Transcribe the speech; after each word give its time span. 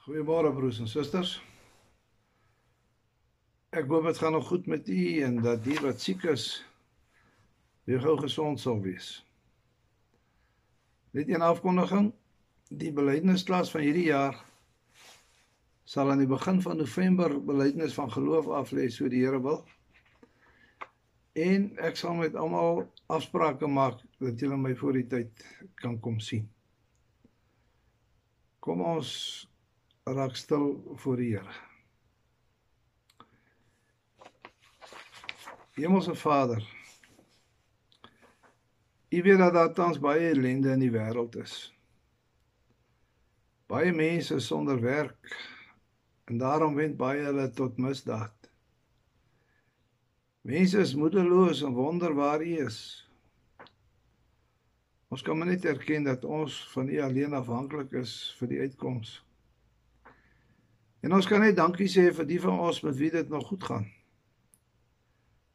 Goeiemôre 0.00 0.48
broers 0.56 0.78
en 0.80 0.88
susters. 0.88 1.34
Ek 3.76 3.84
hoop 3.90 4.06
dit 4.08 4.20
gaan 4.22 4.32
nog 4.32 4.46
goed 4.48 4.66
met 4.72 4.86
u 4.88 5.00
en 5.26 5.34
dat 5.44 5.60
die 5.66 5.76
wat 5.84 6.00
siek 6.00 6.22
is 6.30 6.44
weer 7.84 8.00
gou 8.00 8.14
gesond 8.22 8.62
sal 8.62 8.80
wees. 8.80 9.10
Net 11.12 11.28
'n 11.28 11.44
afkondiging. 11.44 12.12
Die 12.70 12.92
belydennisklas 12.92 13.70
van 13.70 13.84
hierdie 13.84 14.06
jaar 14.06 14.40
sal 15.84 16.10
aan 16.10 16.24
die 16.24 16.32
begin 16.32 16.62
van 16.62 16.76
November 16.76 17.36
belydenis 17.44 17.94
van 17.94 18.10
geloof 18.12 18.48
af 18.48 18.72
lê 18.72 18.88
so 18.88 19.08
die 19.08 19.20
Here 19.20 19.42
wil. 19.42 19.64
En 21.32 21.76
ek 21.76 21.96
sal 21.96 22.14
met 22.14 22.34
almal 22.34 22.88
afsprake 23.06 23.66
maak 23.66 24.00
dat 24.18 24.40
julle 24.40 24.56
my 24.56 24.74
voor 24.74 24.92
die 24.92 25.06
tyd 25.06 25.46
kan 25.74 26.00
kom 26.00 26.20
sien. 26.20 26.48
Kom 28.60 28.80
ons 28.80 29.49
raak 30.04 30.36
stil 30.36 30.94
voor 30.96 31.16
die 31.16 31.36
Here. 31.36 31.54
Hemelse 35.72 36.14
Vader, 36.14 36.78
U 39.10 39.22
weet 39.22 39.38
dat 39.38 39.52
daar 39.52 39.72
tans 39.74 39.98
baie 39.98 40.28
ellende 40.28 40.70
in 40.70 40.82
die 40.84 40.90
wêreld 40.94 41.34
is. 41.36 41.54
Baie 43.66 43.92
mense 43.92 44.38
sonder 44.38 44.80
werk 44.80 45.34
en 46.30 46.38
daarom 46.38 46.74
wend 46.78 46.96
baie 46.96 47.24
hulle 47.26 47.48
tot 47.50 47.78
misdaad. 47.78 48.50
Mense 50.46 50.78
is 50.78 50.94
moedeloos 50.94 51.62
en 51.66 51.74
wonder 51.74 52.14
waar 52.14 52.42
U 52.42 52.52
is. 52.66 52.78
Ons 55.10 55.22
kan 55.26 55.38
maar 55.38 55.50
net 55.50 55.64
erken 55.64 56.06
dat 56.06 56.24
ons 56.24 56.60
van 56.70 56.88
U 56.88 57.00
alleen 57.02 57.34
afhanklik 57.34 57.98
is 57.98 58.14
vir 58.38 58.52
die 58.54 58.60
uitkoms. 58.60 59.18
En 61.00 61.14
ons 61.16 61.26
kan 61.26 61.40
net 61.40 61.56
dankie 61.56 61.88
sê 61.88 62.10
vir 62.12 62.26
die 62.28 62.40
van 62.40 62.58
ons 62.60 62.82
met 62.84 62.96
wie 62.98 63.10
dit 63.12 63.28
nog 63.32 63.46
goed 63.48 63.64
gaan. 63.64 63.86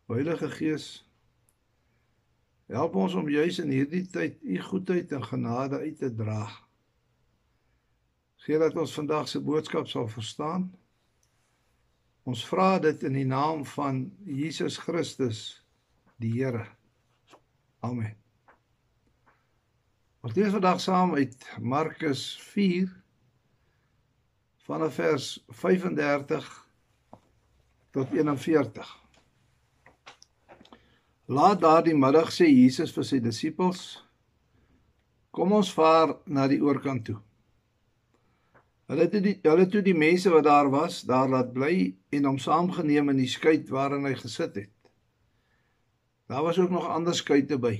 Heilige 0.09 0.49
Gees, 0.53 0.87
help 2.69 2.95
ons 2.97 3.13
om 3.17 3.29
juis 3.29 3.59
in 3.61 3.73
hierdie 3.73 4.05
tyd 4.09 4.41
u 4.41 4.57
goedheid 4.61 5.13
en 5.17 5.25
genade 5.25 5.81
uit 5.81 5.97
te 6.01 6.09
dra. 6.13 6.45
Gee 8.45 8.61
dat 8.61 8.77
ons 8.77 8.93
vandag 8.93 9.29
se 9.29 9.41
boodskap 9.41 9.89
sal 9.89 10.09
verstaan. 10.09 10.67
Ons 12.25 12.45
vra 12.49 12.77
dit 12.81 13.03
in 13.05 13.17
die 13.17 13.25
naam 13.29 13.65
van 13.69 14.05
Jesus 14.25 14.77
Christus, 14.81 15.41
die 16.21 16.33
Here. 16.37 16.65
Amen. 17.85 18.13
Ons 20.25 20.33
lees 20.33 20.53
vandag 20.53 20.81
saam 20.81 21.13
uit 21.17 21.49
Markus 21.61 22.31
vanaf 24.65 24.95
vers 24.97 25.43
35 25.47 26.67
tot 27.91 28.11
41. 28.11 29.03
Laat 31.25 31.61
daardie 31.61 31.95
middag 31.97 32.31
sê 32.33 32.47
Jesus 32.49 32.93
vir 32.93 33.05
sy 33.05 33.19
disippels: 33.21 33.83
Kom 35.29 35.53
ons 35.53 35.69
vaar 35.73 36.15
na 36.25 36.47
die 36.49 36.61
oorkant 36.63 37.05
toe. 37.05 37.19
Hulle 38.89 39.07
het 39.07 39.17
die 39.21 39.35
hulle 39.45 39.65
toe 39.69 39.81
die 39.85 39.97
mense 39.97 40.29
wat 40.33 40.45
daar 40.45 40.69
was, 40.73 41.01
daar 41.05 41.29
laat 41.29 41.53
bly 41.53 41.93
en 42.13 42.29
hom 42.29 42.41
saamgeneem 42.41 43.09
in 43.13 43.21
die 43.21 43.29
skei 43.29 43.57
waarin 43.69 44.05
hy 44.05 44.13
gesit 44.17 44.57
het. 44.61 44.73
Daar 46.29 46.45
was 46.45 46.57
ook 46.57 46.73
nog 46.73 46.89
ander 46.89 47.13
skuite 47.13 47.57
by. 47.61 47.77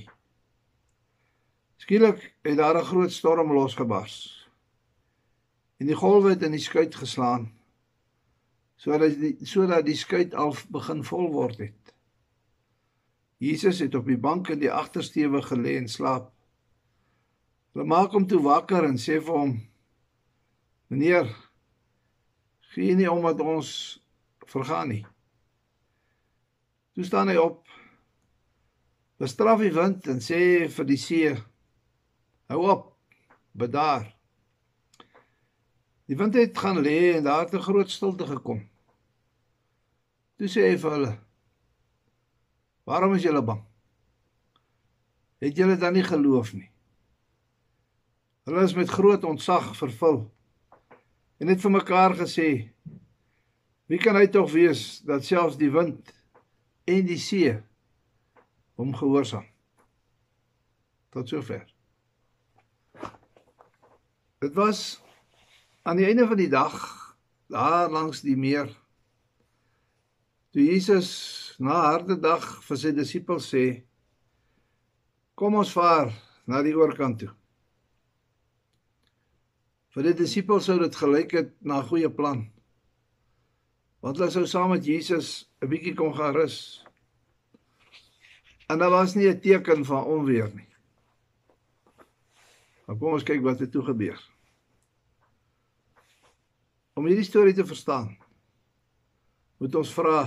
Skielik 1.82 2.32
het 2.46 2.58
daar 2.58 2.78
'n 2.78 2.90
groot 2.90 3.12
storm 3.12 3.52
losgebars 3.52 4.45
en 5.76 5.90
die 5.90 5.98
golwe 5.98 6.32
het 6.34 6.42
in 6.46 6.56
die 6.56 6.62
skuit 6.62 6.94
geslaan 6.96 7.50
sodat 8.76 9.16
die 9.20 9.36
sodat 9.48 9.86
die 9.86 9.96
skuit 9.96 10.34
al 10.36 10.54
begin 10.72 11.02
vol 11.04 11.30
word 11.32 11.60
het. 11.64 11.92
Jesus 13.40 13.80
het 13.84 13.94
op 13.96 14.08
die 14.08 14.20
bank 14.20 14.48
in 14.52 14.60
die 14.60 14.72
agtersteewe 14.72 15.42
gelê 15.44 15.76
en 15.80 15.88
slaap. 15.88 16.30
Hulle 17.72 17.88
maak 17.88 18.14
hom 18.16 18.24
toe 18.28 18.40
wakker 18.44 18.86
en 18.88 18.96
sê 19.00 19.18
vir 19.20 19.36
hom: 19.36 19.54
"Meneer, 20.88 21.28
gee 22.72 22.94
nie 22.96 23.10
om 23.10 23.24
dat 23.24 23.40
ons 23.40 23.70
vergaan 24.46 24.88
nie." 24.88 25.04
Toe 26.96 27.04
staan 27.04 27.28
hy 27.28 27.36
op, 27.36 27.66
bestraf 29.20 29.60
die 29.60 29.72
wind 29.72 30.08
en 30.08 30.20
sê 30.24 30.68
vir 30.68 30.86
die 30.88 31.00
see: 31.00 31.36
"Hou 32.48 32.62
op, 32.70 32.92
bedaar." 33.52 34.15
Die 36.06 36.16
wind 36.16 36.34
het 36.38 36.58
gaan 36.58 36.78
lê 36.78 37.16
en 37.16 37.24
daar 37.24 37.44
het 37.44 37.54
'n 37.54 37.66
groot 37.66 37.90
stilte 37.90 38.26
gekom. 38.26 38.68
Toe 40.36 40.48
sê 40.48 40.60
hy 40.70 40.76
vir 40.78 40.90
hulle: 40.90 41.18
"Waarom 42.84 43.14
is 43.14 43.22
julle 43.22 43.42
bang? 43.42 43.62
Het 45.38 45.56
julle 45.56 45.76
dan 45.76 45.92
nie 45.92 46.04
geloof 46.04 46.52
nie?" 46.52 46.70
Hulle 48.44 48.62
is 48.62 48.74
met 48.74 48.88
groot 48.88 49.24
ontzag 49.24 49.76
vervul 49.76 50.30
en 51.38 51.48
het 51.48 51.60
vir 51.60 51.70
mekaar 51.70 52.14
gesê: 52.14 52.70
"Wie 53.86 53.98
kan 53.98 54.16
hy 54.16 54.26
tog 54.26 54.52
wees 54.52 55.00
dat 55.00 55.24
selfs 55.24 55.56
die 55.56 55.70
wind 55.70 56.14
en 56.84 57.06
die 57.06 57.18
see 57.18 57.62
hom 58.74 58.94
gehoorsaam?" 58.94 59.46
Tot 61.10 61.28
sover. 61.28 61.74
Dit 64.38 64.54
was 64.54 65.05
Aan 65.86 66.00
die 66.00 66.06
einde 66.08 66.26
van 66.26 66.36
die 66.36 66.50
dag, 66.50 66.74
daar 67.46 67.90
langs 67.90 68.24
die 68.26 68.34
meer, 68.34 68.66
toe 70.50 70.64
Jesus 70.64 71.10
na 71.62 71.76
harde 71.92 72.16
dag 72.18 72.42
vir 72.66 72.80
sy 72.80 72.90
disippels 72.96 73.46
sê: 73.52 73.62
"Kom 75.38 75.54
ons 75.54 75.70
vaar 75.70 76.10
na 76.50 76.64
die 76.66 76.74
oorkant 76.74 77.22
toe." 77.22 77.30
Vir 79.94 80.10
die 80.10 80.16
disippels 80.24 80.66
sou 80.66 80.78
dit 80.82 81.00
gelyk 81.04 81.38
het 81.38 81.54
na 81.62 81.78
'n 81.78 81.88
goeie 81.88 82.10
plan. 82.10 82.50
Want 84.02 84.18
hulle 84.18 84.30
sou 84.30 84.46
saam 84.46 84.70
met 84.74 84.84
Jesus 84.84 85.46
'n 85.62 85.68
bietjie 85.68 85.94
kon 85.94 86.14
gaan 86.14 86.34
rus. 86.34 86.84
En 88.68 88.78
daar 88.78 88.90
was 88.90 89.14
nie 89.14 89.30
'n 89.30 89.40
teken 89.40 89.84
van 89.84 90.04
onweer 90.04 90.50
nie. 90.54 90.72
Maar 92.86 92.96
kom 92.96 93.12
ons 93.12 93.22
kyk 93.22 93.42
wat 93.42 93.60
het 93.60 93.70
toe 93.70 93.84
gebeur. 93.84 94.35
Om 96.96 97.06
hierdie 97.10 97.26
storie 97.28 97.52
te 97.54 97.66
verstaan, 97.68 98.14
moet 99.60 99.74
ons 99.76 99.92
vra 99.92 100.24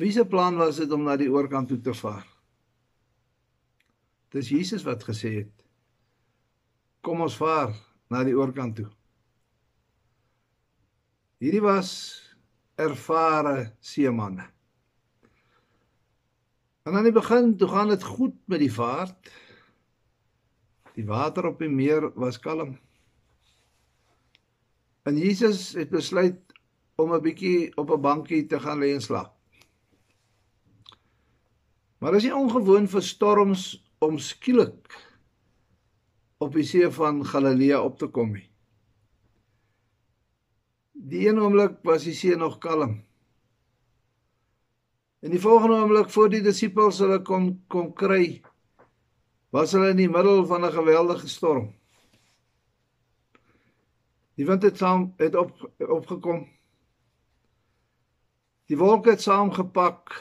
wie 0.00 0.12
se 0.12 0.24
plan 0.24 0.56
was 0.56 0.78
dit 0.80 0.92
om 0.92 1.02
na 1.04 1.18
die 1.20 1.30
oorkant 1.32 1.68
toe 1.68 1.78
te 1.84 1.92
vaar? 1.96 2.24
Dis 4.32 4.48
Jesus 4.52 4.84
wat 4.88 5.04
gesê 5.04 5.34
het: 5.42 5.64
Kom 7.04 7.20
ons 7.24 7.36
vaar 7.36 7.74
na 8.12 8.22
die 8.24 8.36
oorkant 8.36 8.78
toe. 8.80 8.88
Hierdie 11.42 11.64
was 11.64 11.90
ervare 12.80 13.72
seemanne. 13.80 14.46
En 16.86 16.96
aan 16.96 17.06
die 17.06 17.14
begin 17.14 17.52
toe 17.58 17.68
gaan 17.68 17.92
dit 17.92 18.04
goed 18.04 18.36
met 18.50 18.62
die 18.62 18.72
vaart. 18.72 19.32
Die 20.96 21.06
water 21.08 21.48
op 21.52 21.60
die 21.62 21.70
meer 21.70 22.08
was 22.18 22.40
kalm. 22.40 22.76
En 25.02 25.18
Jesus 25.18 25.72
het 25.74 25.90
besluit 25.90 26.38
om 26.96 27.14
'n 27.14 27.22
bietjie 27.22 27.76
op 27.76 27.90
'n 27.90 28.00
bankie 28.00 28.46
te 28.46 28.60
gaan 28.60 28.78
lê 28.78 28.94
en 28.94 29.02
slaap. 29.02 29.34
Maar 31.98 32.14
is 32.14 32.22
nie 32.22 32.34
ongewoon 32.34 32.88
vir 32.88 33.02
storms 33.02 33.92
om 33.98 34.18
skielik 34.18 34.94
op 36.38 36.54
die 36.54 36.64
see 36.64 36.90
van 36.90 37.26
Galilea 37.26 37.82
op 37.82 37.98
te 37.98 38.06
kom 38.06 38.32
nie. 38.32 38.50
Die 40.92 41.28
een 41.28 41.38
oomblik 41.38 41.78
was 41.82 42.02
die 42.04 42.14
see 42.14 42.36
nog 42.36 42.58
kalm. 42.58 43.04
En 45.22 45.30
die 45.30 45.40
volgende 45.40 45.76
oomblik 45.76 46.10
voor 46.10 46.28
die 46.30 46.42
disippels 46.42 46.98
hulle 46.98 47.22
kon 47.22 47.64
kon 47.68 47.92
kry, 47.94 48.42
was 49.50 49.72
hulle 49.72 49.90
in 49.90 49.96
die 49.96 50.10
middel 50.10 50.46
van 50.46 50.64
'n 50.64 50.72
geweldige 50.72 51.28
storm. 51.28 51.81
Die 54.38 54.46
wind 54.48 54.62
het 54.64 54.78
saam 54.80 55.12
het 55.20 55.34
op 55.36 55.58
opgekom. 55.78 56.46
Die 58.70 58.78
wolke 58.80 59.12
het 59.12 59.22
saamgepak. 59.22 60.14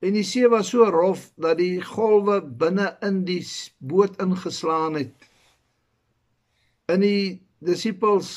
En 0.00 0.16
die 0.16 0.24
see 0.24 0.48
was 0.48 0.70
so 0.72 0.86
rof 0.88 1.26
dat 1.36 1.58
die 1.60 1.82
golwe 1.84 2.38
binne 2.40 2.94
in 3.04 3.24
die 3.28 3.42
boot 3.78 4.16
ingeslaan 4.22 4.96
het. 4.96 5.28
In 6.88 7.04
die 7.04 7.24
disippels 7.60 8.30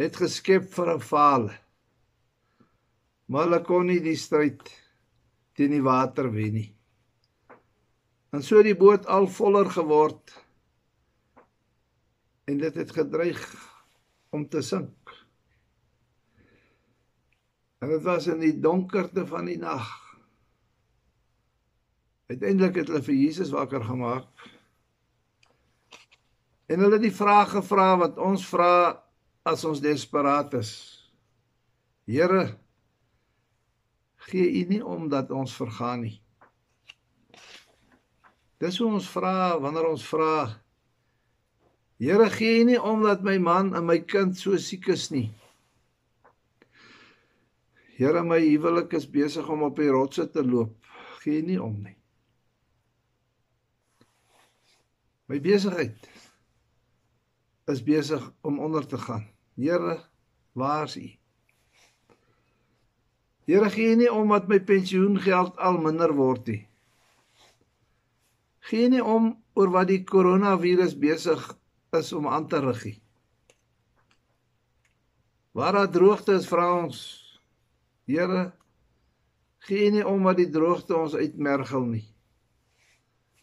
het 0.00 0.18
geskep 0.18 0.66
vir 0.74 0.94
'n 0.96 1.00
faal. 1.00 1.50
Maar 3.26 3.44
hulle 3.46 3.62
kon 3.62 3.86
nie 3.86 4.00
die 4.02 4.18
stryd 4.18 4.66
teen 5.54 5.70
die 5.70 5.82
water 5.82 6.32
wen 6.32 6.52
nie. 6.52 6.70
En 8.32 8.42
so 8.42 8.56
het 8.56 8.66
die 8.66 8.76
boot 8.76 9.06
al 9.06 9.26
voller 9.28 9.70
geword 9.70 10.42
en 12.44 12.58
dit 12.58 12.74
het 12.74 12.90
gedreig 12.90 13.42
om 14.30 14.48
te 14.48 14.62
sink. 14.62 15.12
En 17.82 17.90
dit 17.90 18.02
was 18.02 18.26
in 18.30 18.40
die 18.42 18.54
donkerte 18.60 19.26
van 19.26 19.50
die 19.50 19.58
nag. 19.58 19.90
Uiteindelik 22.30 22.78
het 22.80 22.90
hulle 22.92 23.02
vir 23.02 23.18
Jesus 23.18 23.50
wakker 23.52 23.84
gemaak. 23.84 24.28
En 26.70 26.80
hulle 26.80 26.96
het 26.96 27.04
die 27.04 27.14
vraag 27.14 27.50
gevra 27.56 27.96
wat 28.00 28.18
ons 28.22 28.46
vra 28.48 29.02
as 29.42 29.64
ons 29.68 29.82
desperaat 29.82 30.54
is. 30.54 30.72
Here, 32.06 32.54
gee 34.30 34.46
U 34.62 34.64
nie 34.70 34.82
om 34.86 35.08
dat 35.10 35.30
ons 35.34 35.54
vergaan 35.58 36.06
nie. 36.06 36.16
Dis 38.62 38.78
hoe 38.78 38.92
ons 38.94 39.10
vra 39.10 39.58
wanneer 39.58 39.90
ons 39.90 40.06
vra 40.06 40.61
Here 42.02 42.26
gee 42.34 42.64
nie 42.66 42.80
omdat 42.82 43.20
my 43.22 43.36
man 43.38 43.76
en 43.78 43.84
my 43.86 44.00
kind 44.02 44.34
so 44.34 44.56
siek 44.58 44.88
is 44.90 45.04
nie. 45.14 45.28
Here 47.94 48.24
my 48.26 48.40
huwelik 48.42 48.96
is 48.98 49.06
besig 49.06 49.46
om 49.46 49.62
op 49.62 49.78
die 49.78 49.90
rotse 49.94 50.26
te 50.26 50.42
loop. 50.42 50.74
Gee 51.22 51.44
nie 51.46 51.60
om 51.62 51.76
nie. 51.84 51.94
My 55.30 55.38
besigheid 55.38 56.10
is 57.70 57.84
besig 57.86 58.26
om 58.42 58.58
onder 58.58 58.82
te 58.82 58.98
gaan. 58.98 59.28
Here, 59.54 60.00
waar 60.58 60.90
is 60.90 60.98
U? 60.98 61.06
Here 63.46 63.70
gee 63.70 63.94
nie 63.94 64.10
omdat 64.10 64.50
my 64.50 64.58
pensioengeld 64.58 65.54
al 65.54 65.78
minder 65.78 66.18
word 66.18 66.50
nie. 66.50 66.62
Gee 68.66 68.90
nie 68.90 69.06
om 69.06 69.36
oor 69.54 69.70
wat 69.70 69.92
die 69.94 70.02
koronavirus 70.02 70.98
besig 70.98 71.52
is 71.98 72.12
om 72.12 72.28
aan 72.28 72.46
te 72.48 72.60
rig. 72.60 72.98
Waar 75.52 75.72
daar 75.72 75.90
droogte 75.90 76.32
is, 76.32 76.48
vra 76.48 76.68
ons 76.82 77.20
Here, 78.08 78.50
gee 79.62 79.90
nie 79.94 80.02
om 80.02 80.24
wat 80.26 80.40
die 80.40 80.48
droogte 80.50 80.96
ons 80.98 81.14
uitmergel 81.14 81.84
nie. 81.86 82.06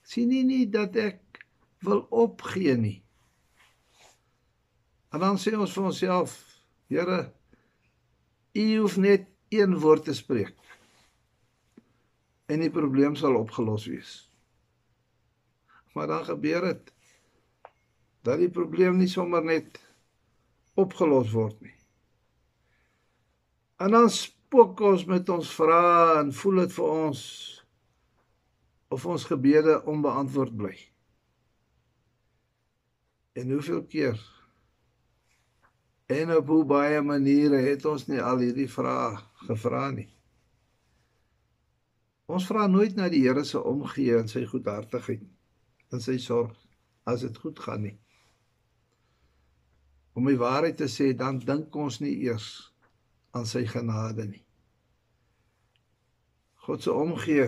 Sien 0.03 0.27
nie 0.27 0.43
nie 0.43 0.65
dat 0.69 0.97
ek 0.99 1.39
wil 1.85 2.01
opgee 2.11 2.75
nie. 2.75 2.97
En 5.15 5.23
dan 5.23 5.39
sê 5.39 5.55
ons 5.55 5.71
vir 5.73 5.87
onsself, 5.93 6.35
Here, 6.91 7.29
U 8.57 8.65
hoef 8.81 8.97
net 8.97 9.29
een 9.53 9.77
woord 9.79 10.09
te 10.09 10.13
spreek 10.17 10.57
en 12.49 12.63
die 12.65 12.71
probleem 12.73 13.13
sal 13.15 13.37
opgelos 13.37 13.85
wees. 13.85 14.13
Maar 15.93 16.09
dan 16.09 16.23
gebeur 16.25 16.65
dit 16.65 16.89
dat 18.27 18.39
die 18.41 18.51
probleem 18.51 18.97
nie 18.99 19.09
sommer 19.09 19.43
net 19.45 19.79
opgelos 20.79 21.31
word 21.35 21.59
nie. 21.61 21.75
En 23.79 23.95
dan 23.95 24.09
spook 24.11 24.81
ons 24.83 25.05
met 25.07 25.29
ons 25.29 25.53
vrae 25.55 26.19
en 26.19 26.33
voel 26.35 26.65
dit 26.65 26.75
vir 26.75 26.89
ons 26.89 27.21
of 28.89 29.05
ons 29.05 29.27
gebede 29.29 29.77
onbeantwoord 29.87 30.55
bly. 30.57 30.75
En 33.39 33.51
hoeveel 33.55 33.85
keer 33.87 34.19
en 36.09 36.31
op 36.35 36.47
hoe 36.49 36.63
baie 36.65 37.01
maniere 37.05 37.59
het 37.61 37.85
ons 37.85 38.07
nie 38.09 38.21
al 38.21 38.41
hierdie 38.41 38.69
vrae 38.71 39.11
gevra 39.45 39.83
nie. 39.93 40.07
Ons 42.29 42.47
vra 42.49 42.65
nooit 42.69 42.97
na 42.97 43.11
die 43.13 43.21
Here 43.27 43.43
se 43.45 43.61
omgee 43.61 44.17
en 44.17 44.27
sy 44.29 44.41
goedhartigheid 44.49 45.21
en 45.93 46.01
sy 46.01 46.17
sorg 46.21 46.57
as 47.09 47.21
dit 47.25 47.37
goed 47.41 47.61
gaan 47.61 47.85
nie. 47.85 47.95
Om 50.19 50.27
die 50.27 50.39
waarheid 50.39 50.75
te 50.75 50.89
sê, 50.91 51.13
dan 51.15 51.37
dink 51.39 51.75
ons 51.79 52.01
nie 52.03 52.17
eers 52.25 52.49
aan 53.31 53.45
sy 53.47 53.61
genade 53.69 54.25
nie. 54.27 54.41
God 56.67 56.83
se 56.83 56.91
omgee 56.91 57.45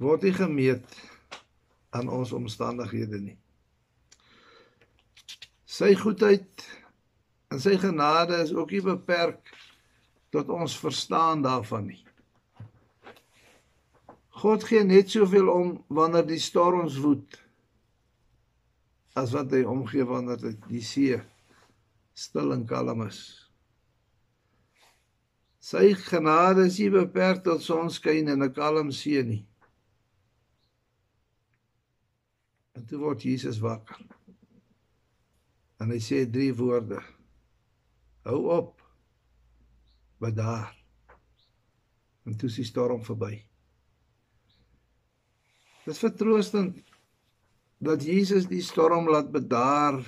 word 0.00 0.26
nie 0.26 0.34
gemeet 0.36 0.98
aan 1.96 2.12
ons 2.12 2.34
omstandighede 2.36 3.22
nie. 3.22 3.38
Sy 5.64 5.94
goedheid 5.96 6.68
en 7.48 7.64
sy 7.64 7.78
genade 7.80 8.36
is 8.44 8.52
ook 8.52 8.76
nie 8.76 8.84
beperk 8.84 9.54
tot 10.36 10.52
ons 10.52 10.76
verstaan 10.84 11.40
daarvan 11.48 11.88
nie. 11.94 12.02
God 14.44 14.68
gee 14.68 14.84
net 14.84 15.16
soveel 15.16 15.48
om 15.48 15.78
wanneer 15.88 16.28
die 16.28 16.40
storms 16.40 17.00
woed 17.00 17.40
as 19.18 19.34
wat 19.34 19.52
hy 19.54 19.64
omgee 19.66 20.06
wanneer 20.06 20.40
dit 20.40 20.66
die 20.70 20.82
see 20.84 21.18
stil 22.14 22.52
en 22.54 22.66
kalm 22.68 23.06
is. 23.06 23.20
Sy 25.60 25.90
genade 25.98 26.66
is 26.70 26.78
nie 26.80 26.90
beperk 26.94 27.42
tot 27.44 27.64
sonskyn 27.64 28.30
en 28.32 28.42
'n 28.42 28.54
kalm 28.54 28.92
see 28.92 29.22
nie. 29.22 29.44
En 32.76 32.86
toe 32.86 32.98
word 32.98 33.22
Jesus 33.22 33.60
wakker. 33.60 34.00
En 35.80 35.90
hy 35.90 35.98
sê 36.00 36.24
drie 36.30 36.52
woorde. 36.54 37.00
Hou 38.24 38.40
op. 38.52 38.82
Bedaar. 40.20 40.76
En 42.24 42.36
toe 42.36 42.48
is 42.48 42.56
die 42.56 42.64
storm 42.64 43.04
verby. 43.04 43.34
Dit 45.84 45.94
is 45.94 46.02
vertroostend 46.04 46.89
dat 47.80 48.04
Jesus 48.04 48.44
die 48.44 48.60
storm 48.62 49.08
laat 49.08 49.30
bedaar 49.32 50.02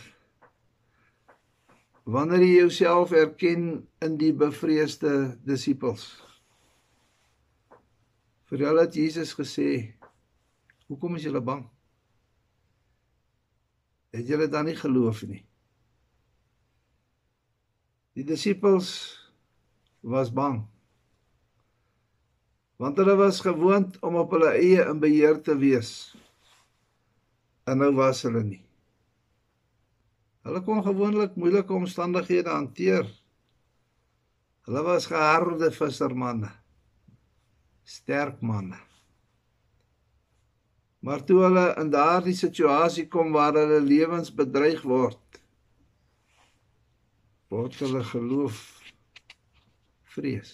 wanneer 2.05 2.43
jy 2.45 2.57
jouself 2.67 3.15
erken 3.17 3.87
in 4.05 4.19
die 4.21 4.33
bevreesde 4.37 5.39
disippels. 5.47 6.05
Vir 8.51 8.67
hulle 8.67 8.85
het 8.85 8.99
Jesus 8.99 9.33
gesê: 9.39 9.95
"Hoekom 10.91 11.17
is 11.17 11.25
julle 11.25 11.41
bang? 11.41 11.65
Het 14.13 14.29
julle 14.29 14.49
dan 14.49 14.69
nie 14.69 14.77
geloof 14.77 15.23
nie?" 15.25 15.47
Die 18.13 18.25
disippels 18.29 19.17
was 20.03 20.29
bang. 20.29 20.67
Want 22.77 22.99
hulle 23.01 23.17
was 23.17 23.41
gewoond 23.41 23.97
om 24.03 24.21
op 24.21 24.35
hulle 24.37 24.59
eie 24.59 24.85
in 24.85 25.01
beheer 25.01 25.41
te 25.41 25.57
wees 25.57 26.13
en 27.69 27.79
nou 27.79 27.91
was 27.97 28.23
hulle 28.27 28.43
nie. 28.47 28.63
Hulle 30.43 30.63
kon 30.67 30.83
gewoonlik 30.83 31.37
moeilike 31.39 31.75
omstandighede 31.75 32.51
hanteer. 32.51 33.07
Hulle 34.67 34.83
was 34.87 35.07
geharde 35.11 35.71
vissermanne. 35.75 36.51
Sterk 37.87 38.41
manne. 38.43 38.79
Maar 41.03 41.23
toe 41.27 41.41
hulle 41.43 41.65
in 41.83 41.91
daardie 41.91 42.35
situasie 42.39 43.09
kom 43.11 43.33
waar 43.35 43.57
hulle 43.59 43.81
lewens 43.83 44.31
bedreig 44.35 44.85
word, 44.87 45.41
word 47.51 47.75
hulle 47.83 48.05
geloof 48.07 48.61
vrees. 50.15 50.53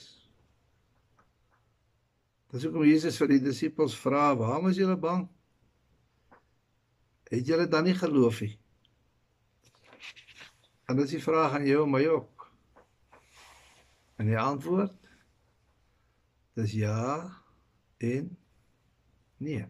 Dis 2.49 2.65
hoekom 2.65 2.87
Jesus 2.89 3.19
vir 3.21 3.35
die 3.35 3.43
disippels 3.45 3.97
vra: 4.01 4.31
"Waarom 4.41 4.71
is 4.71 4.81
julle 4.81 4.97
bang?" 4.97 5.27
Het 7.29 7.47
julle 7.47 7.69
dan 7.69 7.85
nie 7.85 7.95
geloof 7.95 8.41
nie? 8.41 8.55
En 10.89 10.97
dis 10.97 11.11
die 11.13 11.23
vraag 11.23 11.59
aan 11.59 11.67
jou 11.69 11.83
en 11.85 11.93
my 11.93 12.07
ook. 12.09 12.47
En 14.17 14.27
die 14.27 14.39
antwoord 14.41 14.95
dis 16.59 16.73
ja 16.75 17.29
en 18.03 18.31
nee. 19.37 19.67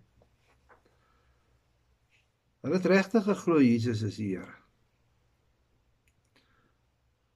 Hulle 2.62 2.78
het 2.78 2.86
regtig 2.86 3.26
geglo 3.26 3.60
Jesus 3.60 4.02
is 4.02 4.16
die 4.16 4.30
Here. 4.36 4.54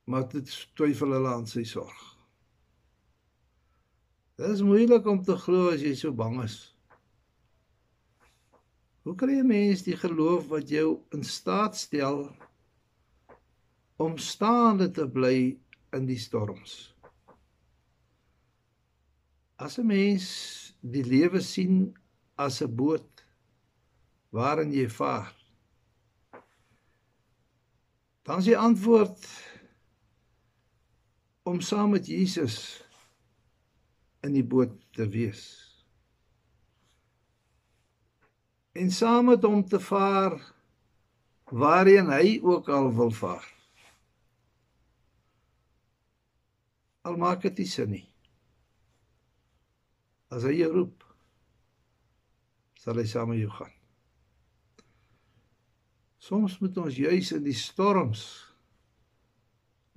Maar 0.04 0.28
dit 0.30 0.54
twyfel 0.78 1.14
hulle 1.14 1.34
aan 1.34 1.46
sy 1.46 1.66
sorg. 1.68 2.00
Dit 4.38 4.48
is 4.56 4.62
moeilik 4.66 5.06
om 5.06 5.20
te 5.22 5.36
glo 5.38 5.70
as 5.74 5.82
jy 5.84 5.92
so 5.98 6.14
bang 6.16 6.40
is. 6.42 6.71
Hoe 9.02 9.14
kry 9.18 9.40
'n 9.40 9.46
mens 9.46 9.82
die 9.82 9.96
geloof 9.98 10.46
wat 10.46 10.68
jou 10.70 11.02
in 11.10 11.24
staat 11.26 11.76
stel 11.76 12.20
om 13.96 14.18
staande 14.18 14.90
te 14.90 15.06
bly 15.10 15.58
in 15.96 16.06
die 16.06 16.18
storms? 16.18 16.94
As 19.58 19.78
'n 19.78 19.86
mens 19.86 20.26
die 20.80 21.02
lewe 21.02 21.40
sien 21.40 21.96
as 22.38 22.62
'n 22.62 22.76
boot 22.76 23.24
waarin 24.30 24.72
jy 24.72 24.86
vaar, 24.88 25.34
dan 28.22 28.38
is 28.38 28.44
die 28.44 28.58
antwoord 28.58 29.26
om 31.42 31.60
saam 31.60 31.90
met 31.90 32.06
Jesus 32.06 32.84
in 34.22 34.32
die 34.32 34.46
boot 34.46 34.78
te 34.94 35.08
wees 35.08 35.71
en 38.72 38.90
saam 38.90 39.28
met 39.28 39.42
hom 39.44 39.64
te 39.68 39.80
vaar 39.80 40.38
waarheen 41.52 42.08
hy 42.08 42.38
ook 42.40 42.68
al 42.72 42.88
wil 42.96 43.10
vaar. 43.12 43.44
Al 47.02 47.18
maak 47.20 47.42
dit 47.44 47.58
nie 47.60 47.68
sin 47.68 47.90
nie. 47.92 48.06
As 50.32 50.46
hy 50.48 50.54
jou 50.62 50.70
roep, 50.72 51.04
sal 52.80 52.96
hy 52.96 53.04
saam 53.10 53.32
met 53.34 53.42
jou 53.42 53.50
gaan. 53.52 53.74
Soms 56.22 56.56
moet 56.62 56.78
ons 56.78 56.96
juis 56.96 57.32
in 57.34 57.42
die 57.44 57.56
storms 57.58 58.22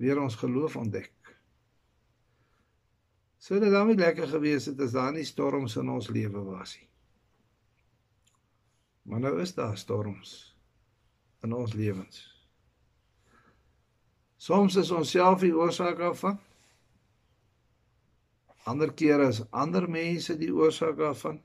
weer 0.02 0.18
ons 0.20 0.36
geloof 0.36 0.76
ontdek. 0.76 1.14
Sou 3.40 3.60
dit 3.62 3.70
dan 3.70 3.86
nie 3.88 3.96
lekker 3.96 4.26
gewees 4.28 4.66
het 4.68 4.80
as 4.82 4.92
daar 4.92 5.14
nie 5.14 5.24
storms 5.24 5.78
in 5.80 5.88
ons 5.94 6.10
lewe 6.10 6.42
was 6.50 6.74
nie. 6.80 6.88
Maar 9.06 9.20
nou 9.20 9.40
is 9.40 9.54
daar 9.54 9.78
storms 9.78 10.56
in 11.46 11.52
ons 11.54 11.72
lewens. 11.78 12.24
Soms 14.36 14.76
is 14.76 14.90
ons 14.90 15.10
self 15.10 15.40
die 15.40 15.54
oorsaak 15.54 15.98
daarvan. 15.98 16.40
Ander 18.66 18.90
kere 18.98 19.28
is 19.30 19.44
ander 19.54 19.86
mense 19.90 20.34
die 20.38 20.50
oorsaak 20.54 20.98
daarvan. 20.98 21.38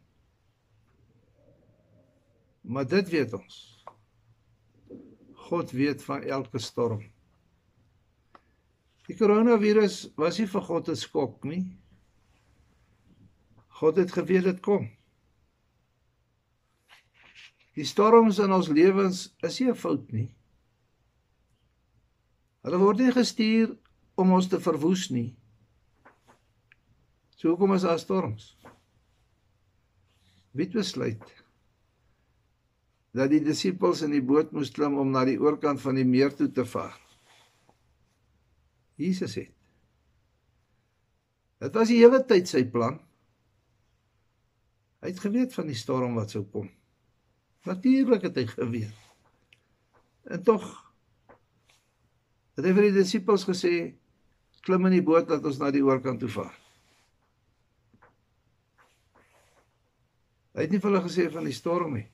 Maar 2.62 2.88
dit 2.90 3.10
weet 3.14 3.34
ons. 3.38 3.60
God 5.52 5.72
weet 5.72 6.02
van 6.04 6.26
elke 6.26 6.60
storm. 6.60 7.04
Die 9.06 9.18
koronavirus 9.20 10.08
was 10.18 10.40
nie 10.40 10.48
vir 10.50 10.66
God 10.66 10.90
'n 10.90 10.96
skok 10.96 11.44
nie. 11.44 11.78
God 13.82 13.98
het 13.98 14.12
geweet 14.12 14.44
dit 14.44 14.60
kom. 14.62 14.90
Die 17.78 17.88
storms 17.88 18.40
in 18.44 18.52
ons 18.52 18.68
lewens 18.68 19.30
is 19.48 19.60
nie 19.60 19.70
'n 19.70 19.76
fout 19.76 20.12
nie. 20.12 20.30
Hulle 22.64 22.78
word 22.78 23.00
nie 23.00 23.12
gestuur 23.12 23.78
om 24.16 24.32
ons 24.32 24.48
te 24.48 24.60
verwoes 24.60 25.10
nie. 25.10 25.36
So 27.38 27.50
hoekom 27.50 27.74
is 27.74 27.82
daar 27.88 28.00
storms? 28.00 28.58
Wie 30.52 30.68
besluit 30.70 31.24
dat 33.18 33.32
die 33.32 33.42
disippels 33.44 34.02
in 34.02 34.12
die 34.12 34.22
boot 34.22 34.52
moes 34.52 34.70
klim 34.72 34.98
om 35.00 35.10
na 35.12 35.24
die 35.26 35.40
oorkant 35.40 35.82
van 35.82 35.96
die 35.96 36.06
meer 36.06 36.36
toe 36.36 36.52
te 36.52 36.66
vaar? 36.66 37.00
Jesus 39.02 39.36
het. 39.36 39.56
Dit 41.62 41.74
was 41.74 41.90
die 41.90 41.98
hele 42.02 42.22
tyd 42.26 42.50
sy 42.50 42.64
plan. 42.70 43.00
Hy 45.02 45.10
het 45.10 45.20
geweet 45.24 45.54
van 45.54 45.68
die 45.70 45.78
storm 45.78 46.16
wat 46.20 46.34
sou 46.34 46.44
kom. 46.46 46.70
Natuurlik 47.66 48.26
het 48.26 48.38
hy 48.40 48.46
geweet. 48.50 48.98
En 50.32 50.44
tog 50.44 50.66
het 52.58 52.66
hy 52.66 52.74
vir 52.76 52.88
die 52.90 52.96
disippels 53.00 53.46
gesê 53.48 53.74
klim 54.66 54.86
in 54.90 54.98
die 54.98 55.06
boot 55.06 55.30
dat 55.30 55.46
ons 55.46 55.60
na 55.62 55.72
die 55.74 55.84
oorkant 55.86 56.22
toe 56.22 56.30
vaar. 56.30 56.56
Hy 60.52 60.66
het 60.66 60.74
nie 60.74 60.82
vir 60.82 60.92
hulle 60.92 61.04
gesê 61.06 61.28
van 61.32 61.48
die 61.48 61.56
storm 61.56 61.96
nie. 61.98 62.08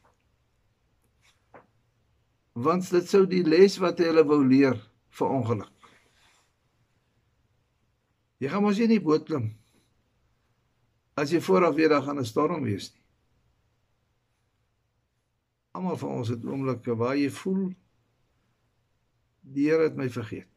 Want 2.57 2.87
dit 2.93 3.09
sou 3.09 3.25
die 3.29 3.43
les 3.45 3.77
wat 3.81 3.99
hy 4.01 4.11
hulle 4.11 4.25
wou 4.27 4.39
leer 4.45 4.77
vir 5.19 5.33
ongeluk. 5.39 5.73
Jy 8.37 8.51
gaan 8.53 8.63
mos 8.63 8.77
nie 8.77 8.85
in 8.85 8.97
die 8.97 9.03
boot 9.03 9.25
klim 9.27 9.49
as 11.17 11.31
jy 11.33 11.39
vooraf 11.41 11.73
weet 11.73 11.89
daar 11.89 12.03
gaan 12.05 12.19
'n 12.21 12.29
storm 12.29 12.63
wees 12.63 12.91
nie. 12.93 12.96
Almal 15.77 15.97
van 16.01 16.15
ons 16.23 16.31
het 16.33 16.45
oomblikke 16.45 16.95
waar 16.97 17.17
jy 17.19 17.29
voel 17.29 17.67
die 19.53 19.67
Here 19.69 19.85
het 19.85 19.97
my 19.99 20.07
vergeet. 20.09 20.49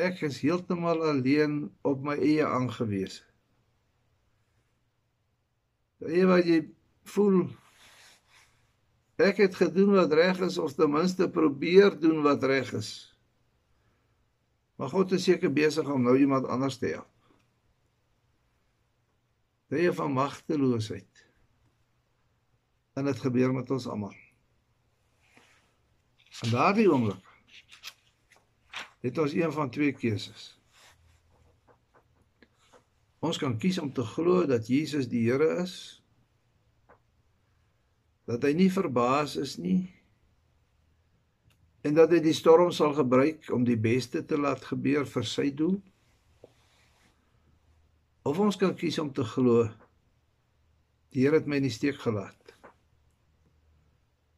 Ek 0.00 0.24
is 0.26 0.40
heeltemal 0.42 1.04
alleen 1.06 1.68
op 1.86 2.02
my 2.02 2.16
eie 2.18 2.44
aangewese. 2.46 3.22
Daai 6.00 6.24
wat 6.26 6.48
jy 6.48 6.58
voel 7.12 7.44
ek 9.20 9.42
het 9.44 9.56
gedoen 9.60 9.94
wat 9.98 10.16
reg 10.16 10.42
is 10.48 10.58
of 10.58 10.74
ten 10.74 10.90
minste 10.90 11.28
probeer 11.30 11.94
doen 12.00 12.24
wat 12.26 12.44
reg 12.48 12.72
is. 12.74 12.90
Maar 14.80 14.90
God 14.96 15.12
is 15.14 15.28
seker 15.28 15.52
besig 15.52 15.86
om 15.92 16.08
nou 16.08 16.16
iemand 16.18 16.48
anders 16.48 16.80
te 16.80 16.94
help. 16.96 17.12
Daai 19.70 19.92
van 19.94 20.16
magteloosheid 20.16 21.29
en 22.94 23.04
dit 23.04 23.18
gebeur 23.18 23.52
met 23.54 23.70
ons 23.70 23.86
almal. 23.86 24.14
En 26.44 26.50
daardie 26.50 26.88
oomblik 26.90 27.26
het 29.00 29.18
ons 29.18 29.32
een 29.32 29.52
van 29.52 29.70
twee 29.72 29.92
keuses. 29.96 30.50
Ons 33.20 33.38
kan 33.40 33.56
kies 33.60 33.78
om 33.80 33.92
te 33.92 34.04
glo 34.04 34.44
dat 34.48 34.68
Jesus 34.68 35.08
die 35.08 35.22
Here 35.28 35.62
is. 35.62 35.74
Dat 38.28 38.44
hy 38.44 38.52
nie 38.56 38.70
verbaas 38.72 39.36
is 39.40 39.56
nie 39.60 39.88
en 41.80 41.94
dat 41.96 42.10
hy 42.12 42.18
die 42.20 42.36
storm 42.36 42.68
sal 42.76 42.92
gebruik 42.92 43.46
om 43.56 43.62
die 43.64 43.78
beste 43.80 44.20
te 44.28 44.36
laat 44.36 44.66
gebeur 44.68 45.06
vir 45.08 45.24
sy 45.24 45.46
doel. 45.56 45.78
Of 48.28 48.36
ons 48.36 48.58
kan 48.60 48.74
kies 48.76 48.98
om 49.00 49.08
te 49.16 49.24
glo 49.24 49.64
die 51.10 51.24
Here 51.24 51.40
het 51.40 51.48
my 51.48 51.56
in 51.60 51.66
die 51.70 51.74
steek 51.74 51.96
gelaat 52.04 52.39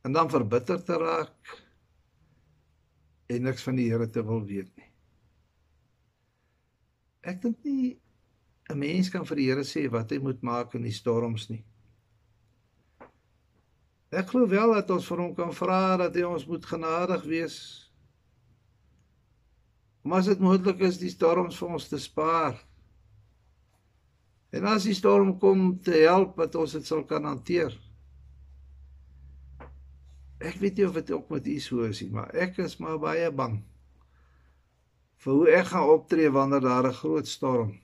en 0.03 0.13
dan 0.13 0.31
verbitter 0.31 0.83
te 0.83 0.97
raak 0.99 1.53
en 3.33 3.43
niks 3.47 3.63
van 3.63 3.79
die 3.79 3.89
Here 3.91 4.09
te 4.11 4.25
wil 4.27 4.43
weet 4.45 4.71
nie. 4.77 4.89
Ek 7.23 7.43
dink 7.43 7.63
nie 7.65 7.99
'n 8.71 8.79
mens 8.79 9.11
kan 9.11 9.25
vir 9.25 9.37
die 9.37 9.49
Here 9.51 9.65
sê 9.65 9.91
wat 9.91 10.11
hy 10.11 10.19
moet 10.19 10.43
maak 10.43 10.75
in 10.75 10.83
die 10.83 10.93
storms 10.93 11.49
nie. 11.51 11.65
Ek 14.13 14.29
glo 14.29 14.47
wel 14.47 14.75
dat 14.75 14.91
ons 14.91 15.07
vir 15.09 15.19
hom 15.19 15.35
kan 15.35 15.53
vra 15.53 15.97
dat 15.97 16.15
hy 16.15 16.23
ons 16.23 16.47
moet 16.47 16.67
genadig 16.67 17.23
wees. 17.25 17.57
Maar 20.03 20.19
as 20.19 20.27
dit 20.27 20.41
moontlik 20.41 20.81
is 20.81 20.99
die 20.99 21.11
storms 21.11 21.57
vir 21.57 21.69
ons 21.69 21.89
te 21.89 21.99
spaar. 21.99 22.59
En 24.53 24.65
as 24.69 24.85
die 24.85 24.95
storm 24.95 25.39
kom 25.39 25.79
te 25.81 26.03
help 26.05 26.37
dat 26.37 26.55
ons 26.55 26.73
dit 26.73 26.87
sal 26.87 27.07
kan 27.09 27.25
hanteer. 27.25 27.73
Ek 30.43 30.59
weet 30.59 30.79
nie 30.79 30.87
of 30.89 30.97
dit 30.99 31.11
ook 31.15 31.29
met 31.31 31.47
u 31.47 31.59
so 31.63 31.87
is 31.87 32.01
nie, 32.03 32.11
maar 32.11 32.33
ek 32.35 32.59
is 32.65 32.79
maar 32.83 32.99
baie 32.99 33.31
bang 33.31 33.61
vir 35.23 35.37
hoe 35.39 35.51
ek 35.55 35.69
gaan 35.71 35.91
optree 35.93 36.31
wanneer 36.35 36.65
daar 36.65 36.89
'n 36.89 36.99
groot 36.99 37.29
storm 37.29 37.79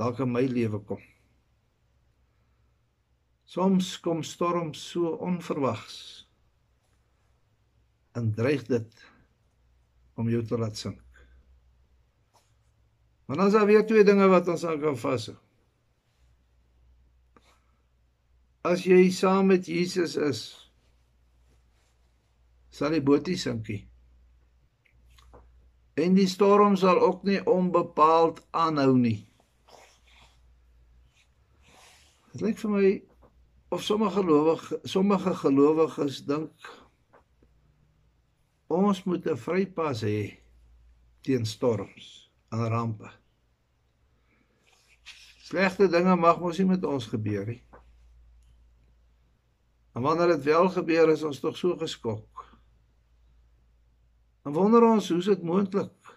dalk 0.00 0.20
in 0.24 0.32
my 0.32 0.46
lewe 0.48 0.78
kom. 0.88 1.02
Soms 3.44 4.00
kom 4.00 4.22
storms 4.22 4.90
so 4.90 5.08
onverwags 5.20 6.26
en 8.12 8.32
dreig 8.34 8.64
dit 8.66 9.06
om 10.14 10.28
jou 10.28 10.42
te 10.46 10.58
laat 10.58 10.76
sink. 10.76 11.02
Maar 13.26 13.36
dan 13.36 13.46
is 13.46 13.52
daar 13.52 13.66
weer 13.66 13.86
twee 13.86 14.04
dinge 14.04 14.26
wat 14.26 14.48
ons 14.48 14.64
aan 14.64 14.80
kan 14.80 14.96
vashou. 14.98 15.36
As 18.62 18.84
jy 18.84 19.10
saam 19.10 19.46
met 19.46 19.66
Jesus 19.66 20.16
is, 20.16 20.59
sal 22.70 22.94
die 22.94 23.02
boot 23.04 23.26
nie 23.26 23.38
sink 23.38 23.68
nie. 23.68 23.82
En 26.00 26.14
die 26.14 26.28
storm 26.30 26.76
sal 26.80 27.00
ook 27.02 27.24
nie 27.28 27.40
onbepaald 27.46 28.40
aanhou 28.56 28.94
nie. 28.96 29.18
Dit 32.30 32.44
lyk 32.46 32.60
vir 32.62 32.70
my 32.70 32.90
of 33.74 33.82
sommige 33.82 34.22
gelowige 34.22 34.78
sommige 34.84 35.34
gelowiges 35.34 36.22
dink 36.26 36.70
ons 38.70 39.02
moet 39.04 39.26
'n 39.26 39.36
vrypas 39.36 40.02
hê 40.06 40.38
teen 41.22 41.46
storms 41.46 42.30
en 42.50 42.68
rampe. 42.68 43.10
Slegte 45.42 45.88
dinge 45.88 46.16
mag 46.16 46.38
mos 46.40 46.58
nie 46.58 46.66
met 46.66 46.84
ons 46.84 47.06
gebeur 47.06 47.46
nie. 47.46 47.62
En 49.94 50.02
wanneer 50.02 50.36
dit 50.36 50.44
wel 50.44 50.68
gebeur 50.68 51.10
is 51.10 51.22
ons 51.22 51.40
tog 51.40 51.56
so 51.56 51.76
geskok. 51.76 52.29
Dan 54.42 54.52
wonder 54.56 54.82
ons, 54.82 55.08
hoe 55.08 55.18
is 55.18 55.28
dit 55.28 55.42
moontlik? 55.44 56.14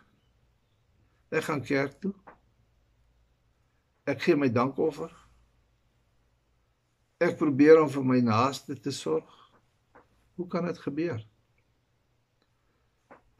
Ek 1.33 1.43
gaan 1.49 1.63
kerk 1.65 1.99
toe. 1.99 2.13
Ek 4.07 4.21
gee 4.23 4.37
my 4.39 4.49
dankoffer. 4.51 5.11
Ek 7.23 7.37
probeer 7.39 7.81
om 7.81 7.91
vir 7.91 8.07
my 8.07 8.19
naaste 8.23 8.75
te 8.79 8.91
sorg. 8.91 9.29
Hoe 10.35 10.47
kan 10.47 10.67
dit 10.67 10.79
gebeur? 10.85 11.21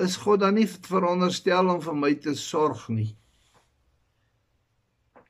Is 0.04 0.16
God 0.20 0.42
dan 0.44 0.58
nie 0.58 0.68
veronderstel 0.68 1.70
om 1.70 1.82
vir 1.84 1.98
my 1.98 2.14
te 2.20 2.34
sorg 2.40 2.88
nie? 2.92 3.12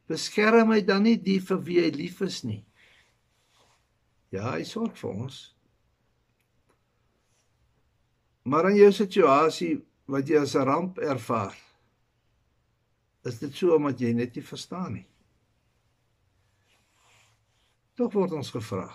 Beskerm 0.09 0.73
hy 0.73 0.81
dan 0.85 1.05
nie 1.07 1.17
die 1.21 1.39
vir 1.43 1.61
wie 1.67 1.79
hy 1.83 1.89
lief 1.95 2.21
is 2.25 2.43
nie? 2.47 2.61
Ja, 4.33 4.53
hy 4.55 4.63
sorg 4.67 4.97
vir 4.99 5.13
ons. 5.13 5.52
Maar 8.43 8.69
in 8.69 8.81
jou 8.81 8.91
situasie 8.91 9.77
wat 10.11 10.27
jy 10.27 10.41
as 10.41 10.55
'n 10.55 10.65
ramp 10.67 10.97
ervaar, 10.97 11.55
is 13.23 13.39
dit 13.39 13.55
so 13.55 13.75
omdat 13.75 13.99
jy 13.99 14.13
net 14.13 14.35
nie 14.35 14.43
verstaan 14.43 14.93
nie. 14.93 15.07
Tog 17.95 18.13
word 18.13 18.31
ons 18.31 18.51
gevra 18.51 18.89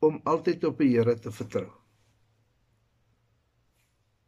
om 0.00 0.20
altyd 0.24 0.64
op 0.64 0.78
die 0.78 0.90
Here 0.96 1.14
te 1.18 1.30
vertrou. 1.30 1.70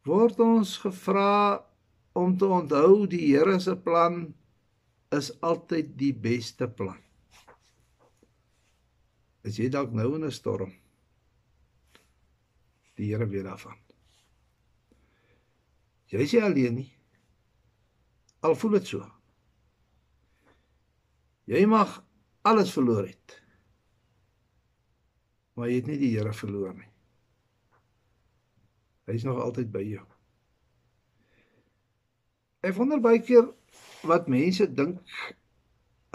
Word 0.05 0.39
ons 0.39 0.77
gevra 0.77 1.65
om 2.13 2.37
te 2.37 2.45
onthou 2.45 3.07
die 3.07 3.35
Here 3.35 3.59
se 3.59 3.75
plan 3.75 4.33
is 5.11 5.31
altyd 5.41 5.97
die 5.97 6.13
beste 6.13 6.67
plan. 6.67 6.97
As 9.43 9.57
jy 9.59 9.69
dalk 9.69 9.91
nou 9.91 10.15
in 10.15 10.25
'n 10.25 10.31
storm 10.31 10.78
die 12.99 13.09
Here 13.13 13.27
weet 13.27 13.47
daarvan. 13.47 13.77
Jy 16.09 16.25
is 16.25 16.33
nie 16.35 16.43
alleen 16.43 16.77
nie. 16.81 16.89
Al 18.43 18.55
voel 18.57 18.77
dit 18.79 18.91
so. 18.91 19.03
Jy 21.49 21.63
mag 21.69 21.99
alles 22.47 22.73
verloor 22.73 23.05
het. 23.07 23.35
Maar 25.55 25.71
jy 25.71 25.79
het 25.79 25.89
nie 25.91 25.99
die 26.01 26.13
Here 26.15 26.33
verloor 26.35 26.73
nie. 26.75 26.89
Hy 29.09 29.17
is 29.17 29.25
nog 29.25 29.39
altyd 29.41 29.71
by 29.73 29.81
jou. 29.85 30.05
Ek 32.65 32.75
wonder 32.75 32.99
baie 33.01 33.21
keer 33.23 33.47
wat 34.07 34.27
mense 34.29 34.67
dink 34.75 34.99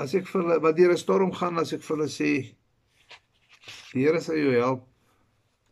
as 0.00 0.14
ek 0.18 0.28
vir 0.28 0.42
hulle 0.42 0.60
wat 0.62 0.76
deur 0.76 0.92
'n 0.92 1.00
storm 1.00 1.32
gaan 1.32 1.58
as 1.58 1.72
ek 1.72 1.82
vir 1.82 1.96
hulle 1.96 2.10
sê 2.10 2.30
die 3.94 4.04
Here 4.04 4.20
sal 4.20 4.36
jou 4.36 4.52
help 4.52 4.88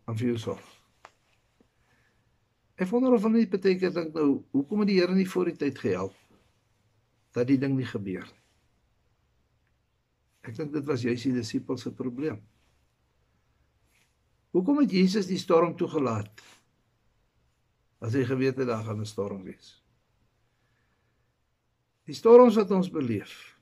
en 0.09 0.17
vir 0.17 0.33
jou 0.33 0.39
sorg. 0.39 0.72
Ek 2.83 2.91
wonder 2.91 3.15
of 3.15 3.23
hulle 3.23 3.39
nie 3.45 3.51
baie 3.51 3.77
keer 3.79 3.93
dink 3.95 4.17
nou, 4.17 4.43
hoekom 4.57 4.83
het 4.83 4.91
die 4.91 4.99
Here 4.99 5.15
nie 5.15 5.29
voor 5.29 5.53
die 5.53 5.59
tyd 5.61 5.79
gehelp 5.79 6.17
dat 7.33 7.47
die 7.49 7.59
ding 7.61 7.77
nie 7.79 7.87
gebeur 7.89 8.27
nie. 8.27 8.41
Ek 10.43 10.57
dink 10.57 10.73
dit 10.75 10.89
was 10.89 11.05
juis 11.07 11.23
die 11.23 11.37
disippels 11.37 11.85
se 11.87 11.93
probleem. 11.95 12.41
Hoekom 14.53 14.83
het 14.83 14.93
Jesus 14.93 15.31
die 15.31 15.39
storm 15.41 15.77
toegelaat? 15.79 16.43
As 18.03 18.17
hy 18.19 18.25
geweet 18.27 18.59
het 18.59 18.69
daar 18.69 18.83
gaan 18.85 19.01
'n 19.01 19.07
storm 19.07 19.45
wees. 19.47 19.79
Die 22.05 22.19
storms 22.19 22.59
wat 22.59 22.71
ons 22.71 22.91
beleef 22.91 23.57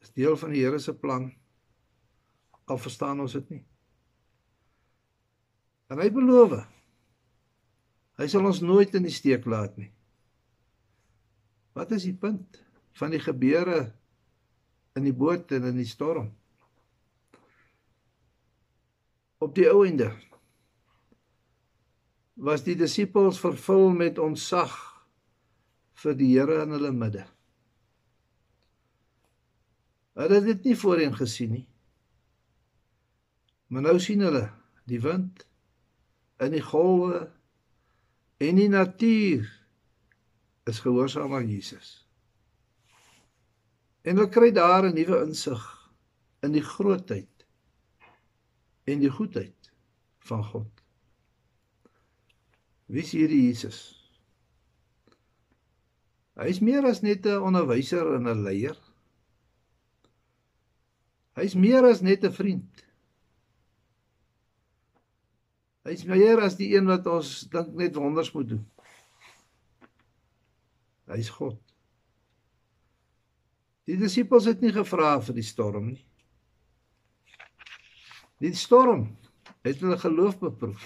is 0.00 0.12
deel 0.14 0.36
van 0.36 0.50
die 0.50 0.62
Here 0.62 0.78
se 0.78 0.94
plan. 0.94 1.32
Al 2.64 2.78
verstaan 2.78 3.20
ons 3.20 3.32
dit 3.32 3.50
nie. 3.50 3.64
En 5.90 5.98
hy 5.98 6.10
beloof 6.10 6.50
Hy 8.20 8.26
sal 8.28 8.44
ons 8.44 8.60
nooit 8.60 8.92
in 8.98 9.06
die 9.06 9.14
steek 9.14 9.46
laat 9.48 9.78
nie. 9.80 9.88
Wat 11.72 11.94
is 11.96 12.04
die 12.04 12.16
punt 12.20 12.58
van 13.00 13.14
die 13.14 13.22
gebeure 13.22 13.78
in 14.98 15.06
die 15.06 15.14
boot 15.16 15.54
en 15.56 15.70
in 15.70 15.78
die 15.80 15.88
storm? 15.88 16.28
Op 19.40 19.54
die 19.56 19.70
ou 19.72 19.86
einde 19.86 20.10
was 22.44 22.66
die 22.66 22.76
disippels 22.76 23.40
vervul 23.40 23.88
met 23.96 24.20
ontzag 24.20 24.76
vir 26.04 26.16
die 26.16 26.30
Here 26.34 26.60
in 26.66 26.76
hulle 26.76 26.92
midde. 26.92 27.24
Hulle 30.20 30.40
het 30.40 30.48
dit 30.48 30.70
nie 30.70 30.76
voorheen 30.76 31.16
gesien 31.16 31.56
nie. 31.56 31.66
Maar 33.72 33.88
nou 33.88 33.98
sien 34.02 34.24
hulle 34.24 34.48
die 34.90 35.00
wind 35.00 35.46
in 36.44 36.52
die 36.52 36.64
golwe 36.64 37.28
en 38.40 38.56
die 38.56 38.70
natuur 38.72 39.48
is 40.70 40.80
gehoorsaam 40.80 41.34
aan 41.36 41.48
Jesus. 41.50 41.90
En 44.00 44.16
hulle 44.16 44.32
kry 44.32 44.48
daar 44.56 44.88
'n 44.88 44.96
nuwe 44.96 45.22
insig 45.26 45.64
in 46.40 46.52
die 46.56 46.64
grootheid 46.64 47.46
en 48.88 48.98
die 48.98 49.12
goedheid 49.12 49.72
van 50.24 50.44
God. 50.44 50.70
Wie 52.86 53.02
is 53.02 53.12
hierdie 53.12 53.42
Jesus? 53.46 53.80
Hy 56.40 56.48
is 56.48 56.62
meer 56.64 56.86
as 56.88 57.02
net 57.04 57.26
'n 57.26 57.44
onderwyser 57.44 58.14
en 58.16 58.28
'n 58.28 58.42
leier. 58.42 58.78
Hy 61.36 61.44
is 61.44 61.54
meer 61.54 61.84
as 61.84 62.00
net 62.00 62.24
'n 62.24 62.32
vriend. 62.32 62.84
Hy's 65.88 66.04
meer 66.04 66.42
as 66.44 66.58
die 66.58 66.74
een 66.74 66.88
wat 66.90 67.06
ons 67.08 67.40
dink 67.52 67.72
net 67.78 67.96
wonders 67.96 68.32
moet 68.34 68.50
doen. 68.52 68.64
Hy's 71.10 71.30
God. 71.32 71.58
Die 73.88 73.96
disippels 73.98 74.46
het 74.46 74.60
nie 74.62 74.72
gevra 74.74 75.16
vir 75.24 75.38
die 75.40 75.46
storm 75.46 75.92
nie. 75.94 76.04
Die 78.40 78.52
storm 78.56 79.08
het 79.66 79.80
hulle 79.82 79.98
geloof 80.00 80.38
beproef. 80.40 80.84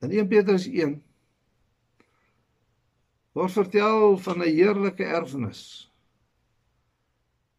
In 0.00 0.12
1 0.12 0.28
Petrus 0.28 0.68
1 0.68 0.94
word 3.36 3.52
vertel 3.56 4.16
van 4.18 4.42
'n 4.42 4.48
heerlike 4.48 5.04
erfenis 5.04 5.90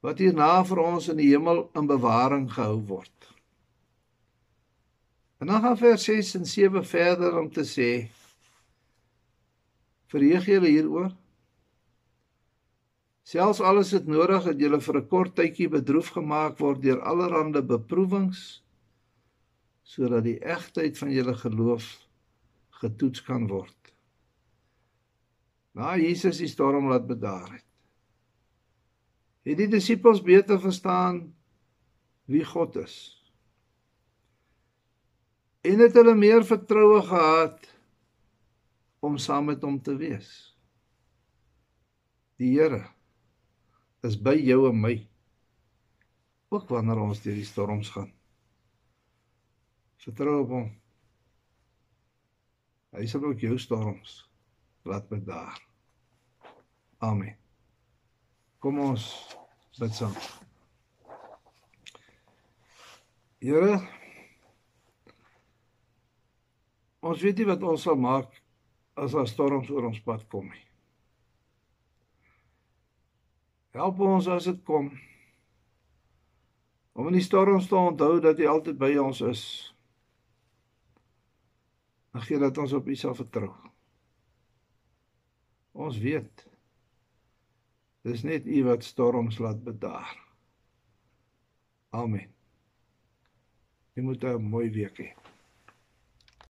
wat 0.02 0.18
hierna 0.18 0.64
vir 0.66 0.80
ons 0.82 1.10
in 1.14 1.18
die 1.18 1.30
hemel 1.30 1.70
in 1.78 1.88
bewaring 1.88 2.50
gehou 2.50 2.80
word. 2.90 3.34
En 5.41 5.47
dan 5.47 5.62
gaan 5.62 5.77
vers 5.77 6.04
6 6.04 6.34
en 6.36 6.45
7 6.45 6.86
verder 6.86 7.39
om 7.39 7.49
te 7.49 7.63
sê 7.65 7.91
Verheug 10.12 10.45
julle 10.45 10.67
hieroor. 10.69 11.13
Selfs 13.25 13.62
alles 13.63 13.93
het 13.95 14.10
nodig 14.12 14.43
dat 14.45 14.60
julle 14.60 14.77
vir 14.86 14.97
'n 14.99 15.08
kort 15.08 15.34
tydjie 15.39 15.69
bedroef 15.69 16.12
gemaak 16.17 16.60
word 16.60 16.82
deur 16.84 17.01
allerlei 17.01 17.62
beproewings 17.62 18.63
sodat 19.84 20.23
die 20.23 20.38
egtheid 20.39 20.97
van 20.97 21.12
julle 21.12 21.34
geloof 21.34 21.88
getoets 22.69 23.23
kan 23.23 23.47
word. 23.47 23.93
Na 25.73 25.97
Jesus 25.97 26.38
die 26.38 26.47
storm 26.47 26.88
laat 26.89 27.08
bedaar 27.08 27.49
het. 27.51 27.65
Het 29.43 29.58
die 29.58 29.67
disippels 29.67 30.21
beter 30.21 30.60
verstaan 30.60 31.34
wie 32.25 32.45
God 32.45 32.75
is? 32.75 33.20
En 35.62 35.84
het 35.84 35.97
hulle 35.97 36.15
meer 36.17 36.45
vertroue 36.45 37.02
gehad 37.06 37.67
om 39.02 39.17
saam 39.17 39.50
met 39.52 39.62
hom 39.65 39.78
te 39.82 39.95
wees. 39.97 40.32
Die 42.41 42.54
Here 42.56 42.84
is 44.06 44.17
by 44.17 44.34
jou 44.41 44.65
en 44.69 44.80
my 44.82 44.95
ook 46.52 46.69
wanneer 46.74 47.00
ons 47.00 47.21
deur 47.24 47.38
die 47.38 47.47
storms 47.47 47.91
gaan. 47.93 48.10
Vertrou 50.02 50.41
op 50.41 50.54
hom. 50.56 50.69
Hy 52.97 53.06
sal 53.08 53.24
ook 53.30 53.39
jou 53.45 53.56
storms 53.62 54.17
laat 54.89 55.06
bedaar. 55.10 55.62
Amen. 57.06 57.38
Kom 58.62 58.82
ons 58.82 59.06
bid 59.78 59.93
saam. 59.95 60.17
Here 63.41 63.78
Ons 67.02 67.22
weet 67.26 67.42
nie 67.42 67.50
wat 67.50 67.64
ons 67.66 67.82
sal 67.88 67.98
maak 67.98 68.36
as 69.02 69.16
daar 69.18 69.30
storms 69.30 69.70
oor 69.74 69.88
ons 69.90 70.02
pad 70.06 70.26
kom 70.30 70.50
nie. 70.52 70.66
Help 73.74 74.02
ons 74.04 74.28
as 74.28 74.50
dit 74.50 74.60
kom 74.68 74.92
om 76.92 77.08
in 77.08 77.16
die 77.16 77.24
storms 77.24 77.70
te 77.72 77.78
onthou 77.80 78.20
dat 78.24 78.40
U 78.44 78.48
altyd 78.52 78.78
by 78.78 78.92
ons 79.00 79.22
is. 79.26 79.44
Ag 82.12 82.28
gee 82.28 82.40
dat 82.42 82.58
ons 82.60 82.76
op 82.76 82.90
U 82.92 82.96
sal 83.00 83.16
vertrou. 83.16 83.54
Ons 85.72 86.02
weet 86.04 86.46
dis 88.04 88.26
net 88.28 88.46
U 88.46 88.64
wat 88.68 88.84
storms 88.84 89.40
laat 89.40 89.64
bedaar. 89.64 90.12
Amen. 91.96 92.28
Jy 93.96 94.04
moet 94.04 94.24
'n 94.24 94.44
mooi 94.44 94.70
week 94.70 94.98
hê. 95.00 95.31